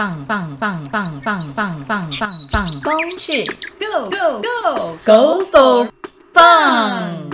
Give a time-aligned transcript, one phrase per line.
[0.00, 3.44] 棒棒棒棒棒棒棒棒棒，风去
[3.78, 5.88] Go Go Go Go for
[6.32, 7.28] fun！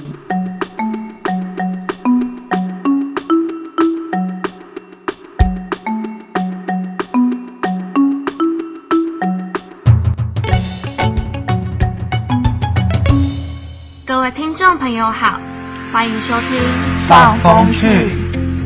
[14.05, 15.39] 各位听众朋友好，
[15.93, 17.09] 欢迎收听。
[17.09, 18.11] 放风去。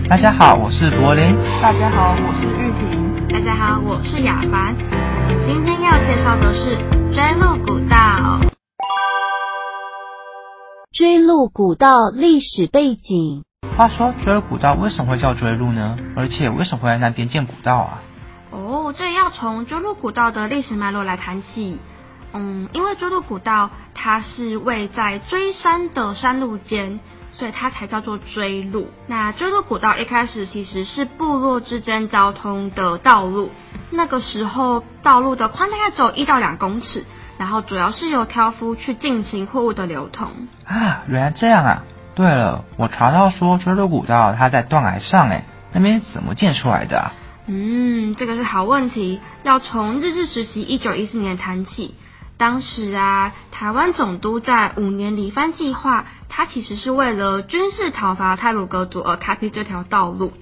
[0.08, 1.36] 大家好，我是柏林。
[1.60, 3.09] 大家好，我是玉婷。
[3.32, 4.74] 大家好，我是雅凡。
[5.46, 6.76] 今天要介绍的是
[7.14, 8.40] 追鹿古道。
[10.90, 13.44] 追鹿古道历史背景。
[13.76, 15.96] 话说追鹿古道为什么会叫追鹿呢？
[16.16, 18.02] 而且为什么会在那边建古道啊？
[18.50, 21.78] 哦，这要从追鹿古道的历史脉络来谈起。
[22.32, 26.98] 嗯，因为追鹿古道它是位在追山的山路间，
[27.32, 28.88] 所以它才叫做追路。
[29.06, 33.50] 那追路古道一开始其实是部落之间交通的道路，
[33.90, 37.04] 那个时候道路的宽大概只有一到两公尺，
[37.38, 40.28] 然后主要是由挑夫去进行货物的流通。
[40.64, 41.84] 啊，原来这样啊！
[42.14, 47.12] 对了，我查到说追路古道它在断崖上，哎，那边怎么建出来的啊？
[47.46, 51.94] 嗯，这个是好问题，要从日治时期一九一四年谈起。
[52.40, 60.32] 当时啊，台湾总督在五年里番计划，他其实是为了军事讨伐泰鲁格族而开辟这条道路。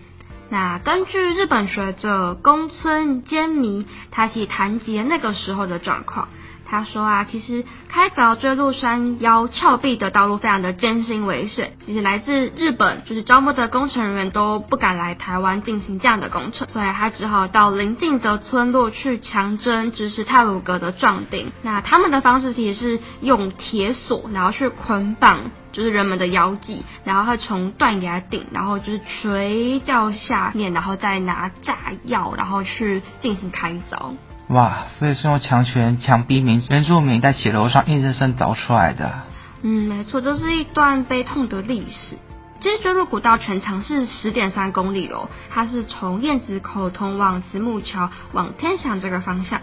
[0.48, 6.28] 那根据日本学者宫村坚弥，他是谈及那个时候的状况。
[6.70, 21.50] 他说啊，其实开凿追鹿山腰峭壁的道路非常的艰辛危险，其实来自日本就是招募的工程人员都不敢来台湾进行这样的工程，所以他只好到邻近的村落去强征支持泰鲁格的壮丁。
[21.62, 34.12] 那他们的方式其实是用铁索，然后去捆绑就是人们的腰际，然后会从断崖顶，然后就是垂掉下面，然后再拿炸药，然后去进行开凿。
[34.48, 39.12] 哇，所以是用强权强逼民原住民在写楼上硬生生凿出来的。
[39.62, 42.16] 嗯，没错，这是一段悲痛的历史。
[42.60, 49.60] 其实追鹿古道全长是十点三公里哦，它是从燕子口通往慈母桥往天祥这个方向。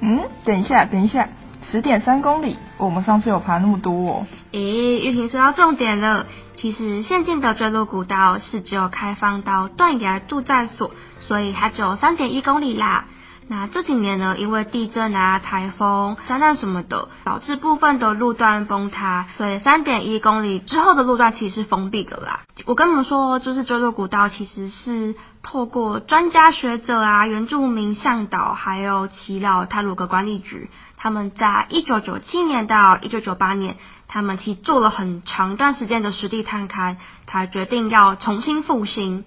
[0.00, 1.28] 嗯，等一下，等一下，
[1.70, 4.26] 十点三公里，我们上次有爬那么多哦。
[4.52, 6.26] 诶，玉婷说到重点了。
[6.56, 13.04] 其实现今的追鹿古道是只有开放到断崖住宅所，所以它只有三点一公里啦。
[13.46, 22.40] 那这几年呢，因为地震啊、台风、灾难什么的，导致部分的路段崩塌，所以三点一公里之后的路段其实是封闭的啦。
[22.64, 33.76] 我跟你们说，就是追鹿古道其实是透过专家学者啊、原住民向导，还有奇老泰鲁格管理局，他们在一九九七年到一九九八年，
[34.08, 36.96] 他们其实做了很长一段时间的实地探勘，
[37.26, 39.24] 才决定要重新复兴。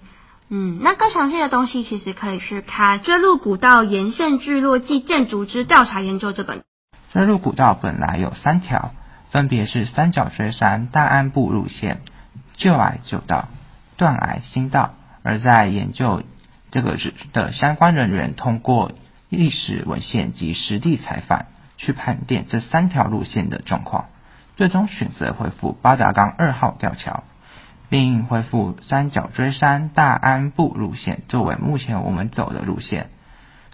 [0.50, 6.64] 嗯，那更详细的东西其实可以去看《追鹿古道沿线聚落暨建筑之调查研究》这本。
[7.12, 8.92] 追鹿古道本来有三条，
[9.30, 12.00] 分别是三角锥山大安部路线、
[12.56, 13.48] 旧矮旧道、
[13.96, 14.94] 断矮新道。
[15.22, 16.22] 而在研究
[16.70, 16.96] 这个
[17.34, 18.92] 的相关人员，通过
[19.28, 21.44] 历史文献及实地采访，
[21.76, 24.06] 去盘点这三条路线的状况，
[24.56, 27.24] 最终选择恢复八达冈二号吊桥。
[27.88, 33.08] 并恢复三角锥山大安部路线作为目前我们走的路线，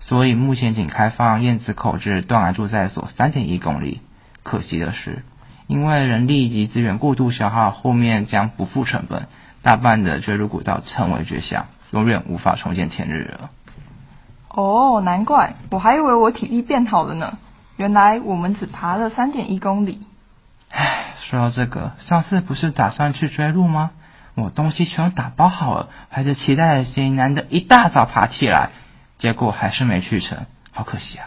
[0.01, 4.03] 所以目前仅开放燕子口至断崖住宅所三点一公里。
[4.43, 5.25] 可惜的是，
[5.67, 9.27] 因为人力及资源过度消耗，后面将不复成本，
[9.63, 13.51] 大半的追鹿古道成为绝响，永远无法重见天日了。
[14.51, 17.39] 哦，难怪，我还以为我体力变好了呢，
[17.77, 20.03] 原来我们只爬了三点一公里。
[20.71, 23.91] 唉，说到这个，上次不是打算去追路吗？
[24.37, 28.71] 我东西全都打包好了，怀着期待的心，难得一大早爬起来，
[29.19, 31.27] 结果还是没去成，好可惜啊。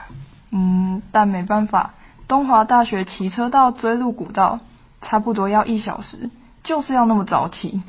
[0.52, 1.94] 嗯，但没办法，
[2.28, 4.60] 东华大学骑车到追鹿古道，
[5.02, 6.30] 差不多要一小时，
[6.64, 7.82] 就是要那么早起。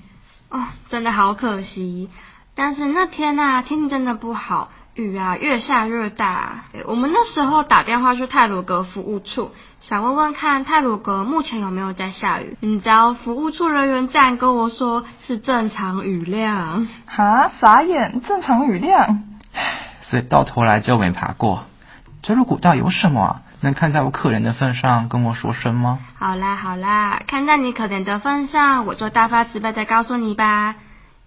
[0.51, 2.11] 哦，真的好可惜。
[2.55, 4.71] 但是那天呐，天气真的不好。
[4.99, 6.65] 雨啊，越下越大。
[6.87, 12.57] 我们那时候打电话去泰鲁格服务处，想问问看泰鲁格目前有没有在下雨。
[12.61, 16.89] 你知道服务处人员这样跟我说是正常雨量。
[17.07, 19.23] 哈，傻眼，正常雨量。
[20.03, 21.65] 所以到头来就没爬过。
[22.23, 23.41] 这路古道有什么啊？
[23.61, 26.01] 能看在我可怜的份上跟我说声吗？
[26.19, 30.75] 好啦好啦，看在你可怜的份上，我就大发慈悲的告诉你吧。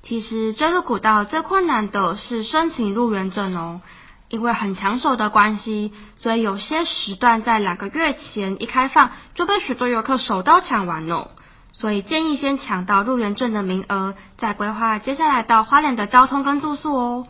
[0.03, 3.81] 其实追入古道最困难的是申请入园证哦，
[4.30, 11.30] 因为很抢手的关系，所以有些时段在两个月前一开放就被许多游客手刀抢完哦。
[11.74, 17.27] 所以建议先抢到入园证的名额，再规划接下来到花莲的交通跟住宿哦。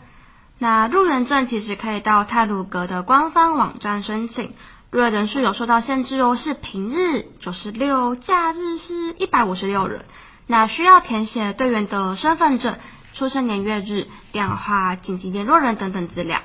[0.57, 4.53] 那入园证其实可以到泰鲁阁的官方网站申请，
[4.91, 10.05] 入园人数有受到限制哦，是平日九十六，假日是一百五十六人。
[10.47, 12.75] 那需要填写队员的身份证、
[13.13, 16.39] 出生年月日、电话、紧急联络人等等资料。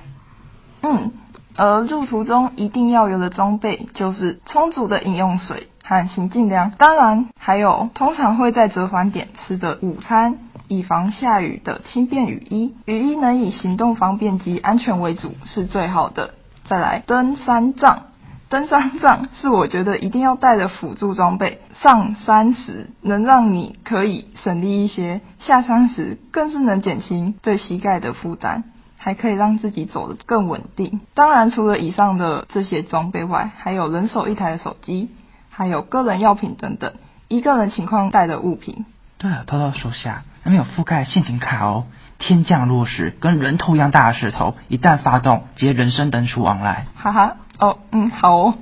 [0.83, 1.13] 嗯，
[1.57, 10.39] 而入途中一定要有的装备就是充足的饮用水和行进粮，当然还有通常会在折返点吃的午餐。
[10.69, 16.35] 以防下雨的轻便雨衣，雨衣能以行动方便及安全为主是最好的。
[16.65, 18.07] 再来，登山杖，
[18.49, 21.61] 登山杖是我觉得一定要带的辅助装备。
[21.83, 28.63] 上山时能让你可以省力一些，下山时更是能减轻对膝盖的负担，
[28.99, 31.01] 还可以让自己走得更稳定。
[31.15, 35.11] 当然，除了以上的这些装备外，还有人手一台的手机，
[35.51, 36.93] 还有个人药品等等，
[37.27, 38.87] 一个人情况带的物品。
[39.19, 40.23] 对了，偷偷说下。
[40.45, 41.87] 没有覆盖陷阱卡哦！
[42.19, 46.87] 天降落石，跟人头一样大的石头，一旦发动，直接人生登出往来。
[46.95, 48.55] 哈哈，哦，嗯，好哦。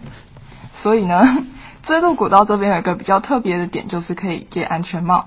[0.83, 1.23] 所以呢，
[1.83, 5.27] 追路古道这边有一个比较特别的点，就是可以借安全帽。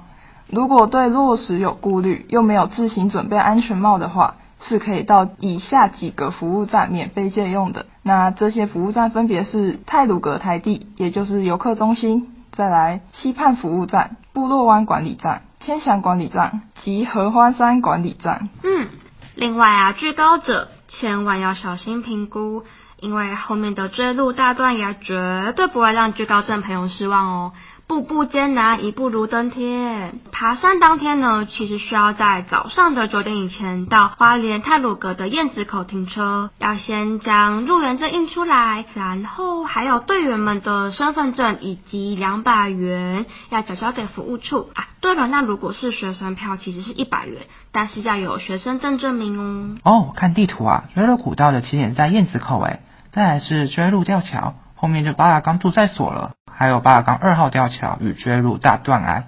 [0.49, 7.85] 如果对落石有顾虑，又没有自行准备安全帽的话，是可以到以下几个服务站免费借用的。
[8.01, 15.41] 那这些服务站分别是泰鲁格台地，也就是游客中心；再来西畔服务站、部落湾管理站。
[15.59, 18.47] 千祥管理站及合欢山管理站。
[18.63, 18.87] 嗯，
[19.35, 22.63] 另外啊，居高者千万要小心评估，
[22.99, 27.51] 因为后面的追路大段也绝对不会让居高症朋友失望哦。
[27.87, 30.19] 步步艰难，一步如登天。
[30.33, 44.87] 爬山当天呢，其实需要在早上的九点以前到花莲泰鲁阁的燕子口停车，要先将入园证印出来，然后还有队员们的身份证以及两百元要缴交给服务处啊。
[44.99, 49.77] 对了，那如果是学生票，其实是一百元，但是要有学生证证明哦。
[49.85, 52.81] 哦，看地图啊，追路古道的起点在燕子口诶，
[53.17, 56.33] 再来是追路吊桥，后面就巴拉冈驻在所了。
[56.51, 59.23] 还有巴尔冈二号吊桥与追路大断崖，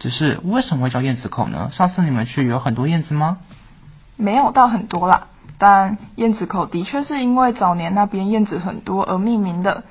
[0.00, 1.70] 只是为什么会叫燕子口呢？
[1.70, 3.38] 上次你们去有很多燕子吗？
[4.16, 5.28] 没有到很多啦，
[5.58, 9.84] 但燕子口的确是因为早年那边燕子很多而命名的。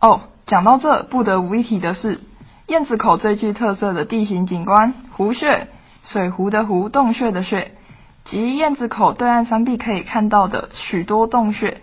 [0.00, 2.20] 哦，讲到这，不得无一提的是，
[2.68, 5.66] 燕子口最具特色的地形景观——湖穴，
[6.04, 7.72] 水湖的湖，洞穴的穴，
[8.26, 11.80] 及燕子口对岸山壁可以看到的许多洞穴。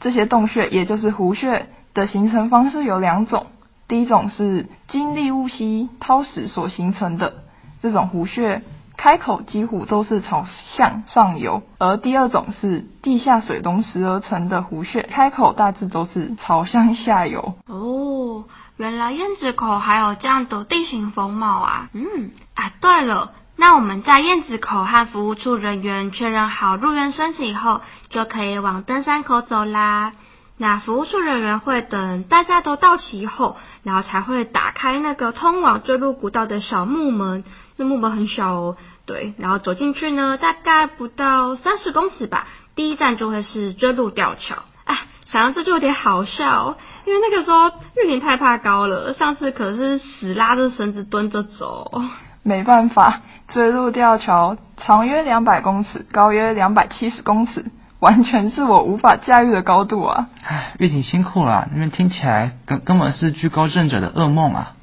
[0.00, 3.46] 这些洞穴也就是湖穴的形成方式有两种。
[3.88, 7.34] 第一种是经历雾溪涛石所形成的
[7.80, 8.62] 这种湖穴，
[8.96, 17.54] 开口几乎都是朝向上游；而第二种是地下水溶石而成的湖穴，开口大致都是朝向下游。
[17.66, 18.44] 哦，
[18.76, 21.88] 原来燕子口还有这样的地形风貌啊！
[21.92, 27.80] 嗯啊，对了，那我们在燕子口和服务处人员确认好入园申请以后，
[28.10, 30.12] 就可以往登山口走啦。
[30.58, 37.44] 那服务处人员会等大家都到齐后，然后才会打开那个通往坠入古道的小木门。
[37.76, 39.34] 那木门很小哦，对。
[39.38, 42.46] 然后走进去呢，大概不到三十公尺吧。
[42.74, 44.56] 第一站就会是坠入吊桥。
[44.84, 44.98] 哎，
[45.30, 46.76] 想到这就有点好笑，
[47.06, 52.02] 因为那个时候玉林太怕高了，上次可是死拉着绳子蹲着走。
[52.46, 57.66] 没办法，坠入吊桥长约两百公尺，高约两百七十公尺。
[57.98, 60.28] 完全是我无法驾驭的高度啊！
[60.44, 64.74] 唉，玉婷辛苦了，你们听起来根根本是居高症者的噩梦啊！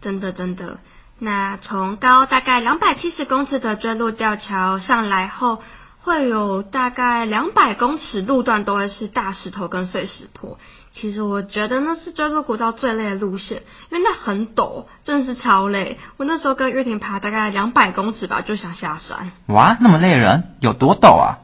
[0.00, 0.78] 真的真的，
[1.20, 5.62] 那从高大概两百七十公尺的坠路吊桥上来后，
[6.00, 10.58] 会有大概两百公尺路段都会是大石头跟碎石坡。
[10.98, 15.98] 其实我觉得那是坠入古道最累的路线，因为那很陡，真的是超累。
[16.16, 19.30] 我那时候跟玉婷爬大概两百公尺吧，就想下山。
[19.48, 21.38] 哇，那么累人，有多陡啊？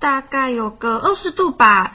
[0.00, 1.92] 大概有个二十度吧，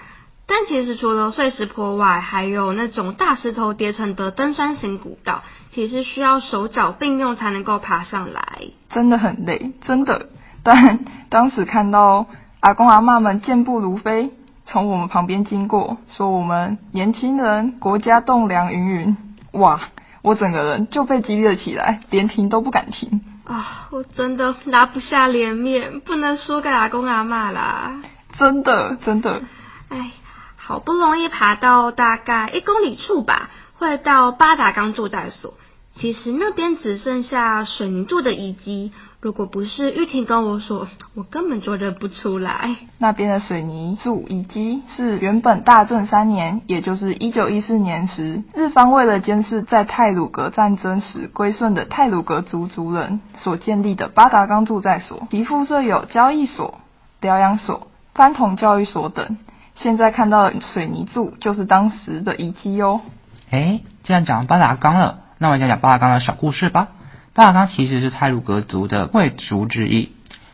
[0.48, 10.30] 但其实除了碎石坡外，还有那种大石头叠成的登山型古道，其实需要手脚并用才能够爬上来，真的很累，真的。
[10.64, 11.00] 但
[11.30, 12.28] 当时看到
[12.62, 14.32] 阿公阿妈们健步如飞，
[14.68, 19.18] 从我们旁边经过，说我们年轻人国家栋梁云云，
[19.52, 19.80] 哇，
[20.22, 23.22] 我整个人就被激励了起来，连停都不敢停。
[23.46, 28.02] 啊，我真的拿不下脸面，不能输给阿公阿妈啦！
[28.40, 29.44] 真的，真的。
[29.90, 30.12] 哎，
[30.58, 35.54] 好不容易爬到大概一公里处吧，会到八达冈住宅所。
[35.94, 38.92] 其实那边只剩下水泥柱的遗迹，
[39.26, 42.76] 如果不是玉婷跟我说，我根本就认不出来。
[43.00, 56.78] 那边的水泥柱遗迹是原本大正三年，也就是一九一四年时，日方为了监视在泰鲁格战争时归顺的泰鲁格族族人所建立的八达冈住宅所，其附设有交易所、
[57.20, 59.40] 疗养所、翻桶教育所等。
[59.74, 63.02] 现在看到的水泥柱就是当时的遗迹哟。
[63.50, 66.90] 哎，既然讲八达冈了，那我讲讲八达冈的小故事吧。
[67.36, 70.14] 八达冈其实是泰鲁格族的贵族之一，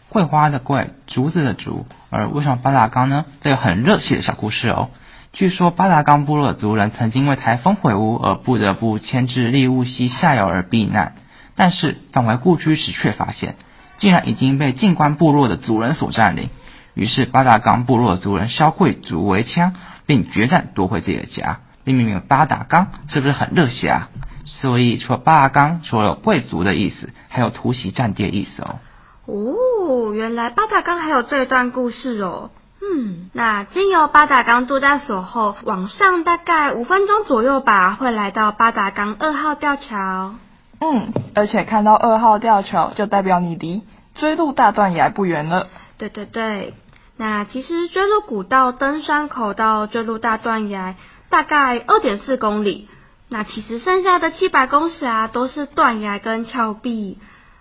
[0.10, 1.86] 桂花的桂，竹子的竹。
[2.10, 3.26] 而为什么八达冈呢？
[3.42, 4.90] 这个很热血的小故事哦。
[5.32, 11.14] 据说八达冈部落的族人曾经为台风毁屋而不得不迁至利乌溪下游而避难，
[11.56, 13.58] 但是返回故居时却发现，
[14.00, 16.50] 竟然已经被静观部落的族人所占领。
[16.96, 19.76] 于是八达冈部落的族人萧贵族为枪，
[20.08, 24.10] 并决战夺回自己的家，并命名八达冈，是不是很热血啊？
[24.46, 28.80] 所以除了八达冈，除了有贵族的意思，还有突袭战地的意思哦。
[29.26, 32.50] 哦，原来八达冈还有这一段故事哦。
[32.82, 40.34] 嗯，那经由八达冈度假所后，往上大概五分钟左右吧，会来到八达冈二号吊桥。
[40.80, 43.84] 嗯，而且看到二号吊桥，就代表你离
[44.16, 45.68] 追鹿大断崖不远了。
[46.00, 46.74] 对对对，
[47.18, 50.96] 那其实追鹿古道登山口到追鹿大断崖
[51.30, 52.90] 大概二点四公里，
[53.34, 57.18] 那其实剩下的七百公尺啊，都是断崖跟峭壁。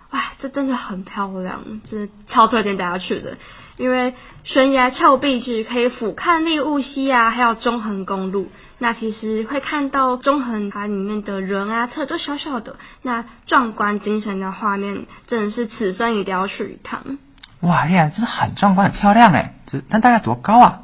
[0.09, 3.37] 哇，这真的很漂亮，这超推荐大家去的。
[3.77, 4.13] 因为
[4.43, 8.49] 悬崖峭壁是可以俯瞰利雾溪啊，还有中横公路。
[8.79, 17.17] 那其实会看到中横它里面的人啊，车都小小的，那壮观精神的画面，真的是此生一定要去一趟。
[17.61, 19.55] 哇呀，真的很壮观，很漂亮哎！
[19.71, 20.81] 这那大概多高啊？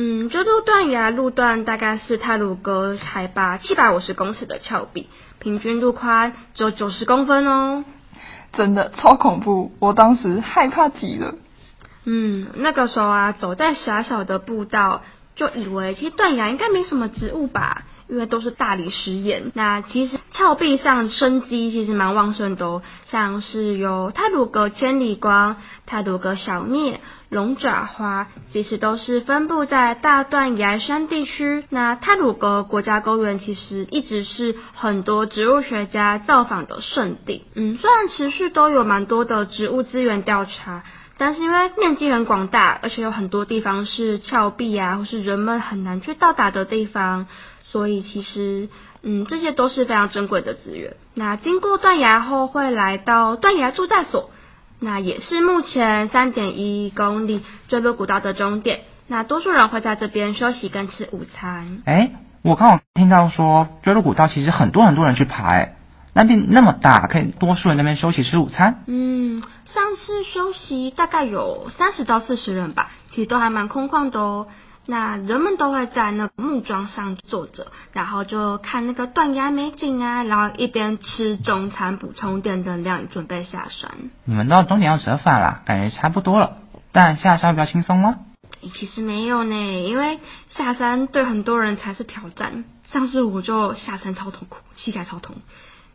[0.00, 5.08] 嗯，这座断崖路段大概是泰鲁阁海拔七百五十公尺的峭壁，
[5.40, 7.84] 平均路宽只有九十公分哦。
[8.52, 11.34] 真的超恐怖，我当时害怕极了。
[12.04, 15.02] 嗯，那个时候啊，走在狭小的步道，
[15.34, 19.52] 就以为其实断崖应该没什么植物吧，因为都是大理石岩。
[19.54, 31.64] 那其实峭壁上生机其实蛮旺盛的哦，像是有泰鲁格千里光、泰鲁格小聂、龙爪花，其实都是分布在大断崖山地区。
[31.68, 37.44] 那泰鲁格国家公园其实一直是很多植物学家造访的圣地。
[37.54, 40.82] 嗯，虽然持续都有蛮多的植物资源调查。
[41.20, 47.26] 但是因为面积很广大，而且有很多地方是峭壁啊，或是人们很难去到达的地方，
[47.70, 48.68] 所以其实，
[49.02, 50.96] 嗯，这些都是非常珍贵的资源。
[51.14, 54.30] 那经过断崖后，会来到断崖住在所，
[54.80, 58.80] 那也是目前三点一公里坠落古道的终点。
[59.06, 61.82] 那多数人会在这边休息跟吃午餐。
[61.84, 65.74] 哎，我刚好听到说坠落古道其实很多很多人去爬，哎。
[66.14, 68.82] 那边那么大，可以多数人那边休息吃午餐。
[68.88, 74.48] 嗯，上次休息大概有三十到四十人吧，其实都还蛮空旷的哦。
[74.90, 83.90] 那人们都会在那木桩上坐着，然后就看那个断崖美景啊，然后一边吃中餐补充电能量，准备下山。
[84.24, 86.56] 你们到终点要折返了，感觉差不多了。
[86.90, 88.16] 但下山比较轻松吗？
[88.72, 89.54] 其实没有呢，
[89.84, 92.64] 因为下山对很多人才是挑战。
[92.86, 95.36] 上次我就下山超痛苦，膝盖超痛。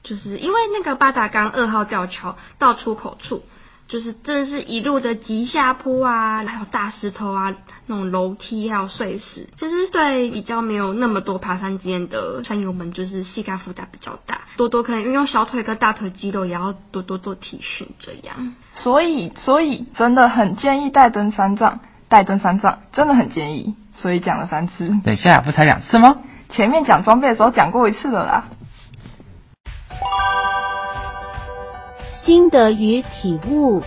[0.03, 3.43] 就是因为那个八达岗二号吊桥到出口处，
[3.87, 7.53] 就是真的是一路的急下坡啊，还有大石头啊，
[7.85, 18.55] 那种楼梯还有碎石，其实对比较没有那么多爬山经验的山友们，就是膝盖负担比较大，多多可能运用小腿跟大腿肌肉，也要多多做体训这样。
[18.73, 23.75] 所以，所以真的很建议带登山杖，带登山杖真的很建议。
[23.95, 26.17] 所以讲了三次，等一下不才两次吗？
[26.49, 28.45] 前面讲装备的时候讲过一次了啦。
[32.25, 33.81] 心得与体悟。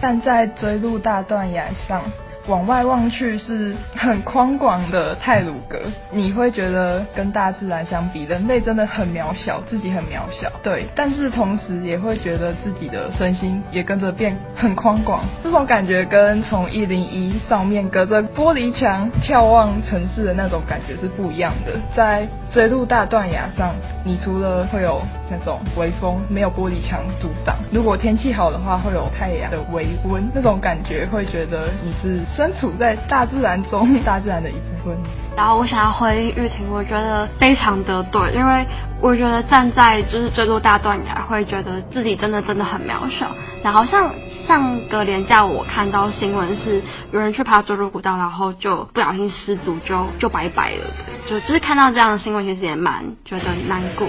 [0.00, 2.02] 站在追路大断崖上。
[2.48, 5.78] 往外望去是很宽广的泰鲁格，
[6.10, 10.50] 你会觉得跟大自然相比，人类真的很渺小，自己很渺小。
[10.62, 15.24] 对，但是同时也会觉得自己的身心也跟着变很宽广。
[15.44, 21.72] 这种感觉跟从一零一上面隔着玻璃墙眺望城市的那种感觉是不一样的。
[21.94, 23.74] 在追鹿大断崖上，
[24.04, 27.56] 你除了会有那种微风，没有玻璃墙阻挡。
[27.70, 32.22] 如果天气好的话，会有太阳的微温，那种感觉会觉得你是。
[32.38, 34.77] 身处在大自然中，大自然的一部分。
[35.36, 38.66] 然后我想要回应玉婷，我觉得非常的对，因为
[39.00, 43.28] 我觉得站在就是坠落大断崖，会觉得自己真的真的很渺小。
[43.62, 44.10] 然后像
[44.46, 46.80] 上个连假，我看到新闻是
[47.12, 50.84] 有人去爬坠落古道，然后就不小心失足，就就拜拜了。
[51.28, 54.08] 就就是看到这样的新闻，其实也蛮觉得难过。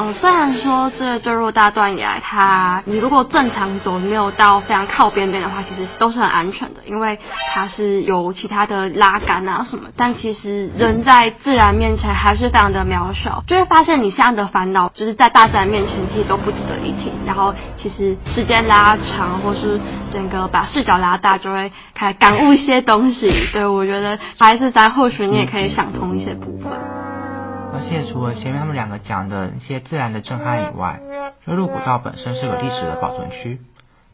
[0.00, 7.18] 嗯，虽然说这坠落大断崖，它你如果正常走，没有到非常靠边边的话，其实都是很安全的，因为
[7.54, 9.88] 它是有其他的拉杆啊什么。
[9.96, 17.12] 但其实人在自然面前还是非常的渺小，就会发现你现在的烦恼，就是在大自然面前其实都不值得一提。
[17.24, 23.32] 然后其实时间拉长，或是整个把视角拉大，就会开始感悟一些东西。
[23.52, 26.72] 对我觉得孩子在或许你也可以想通一些部分。
[27.70, 31.00] 而且除了前面他们两个讲的一些自然的震撼以外，
[31.44, 33.60] 追鹿古道本身是个历史的保存区，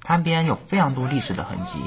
[0.03, 1.81] 它边有非常多历史的痕迹。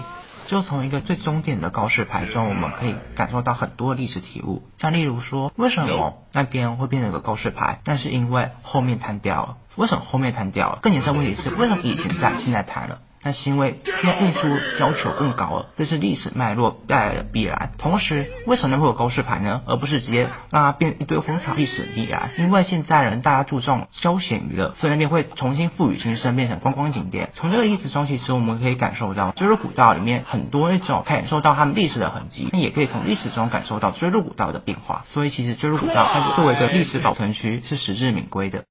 [0.48, 4.64] 就从一个最终点的告示牌中，我们可以感受到很多历史体悟。
[4.80, 7.82] 像例如说，为什么那边会变成个告示牌？
[7.86, 9.58] 那是因为后面瘫掉了。
[9.76, 10.80] 为什么后面瘫掉了？
[10.82, 13.00] 更严重的问题是，为什么以前在，现在瘫了？
[13.28, 14.48] 那是因为现在运输
[14.80, 17.72] 要求更高了，这是历史脉络带来的必然。
[17.78, 19.64] 同时，为什么会有告示牌呢？
[19.66, 21.54] 而不是直接让它变一堆荒草？
[21.54, 27.32] 历史必然，因为现在人大家注重休闲娱乐，所以那边会重新赋予新生，变成观光景点。
[27.34, 35.04] 从这个例子中，其实我们可以感受到追鹿古道里面很多那种感受到他们历史的痕迹，也可以从历史中感受到追鹿古道的变化。
[35.08, 38.64] 所以，其实追鹿古道它作为一个历史保存区是实至名归的。